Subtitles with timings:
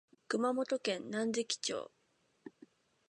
[0.27, 1.91] 熊本県南関町